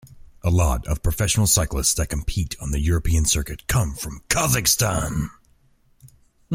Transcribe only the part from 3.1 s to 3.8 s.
circuit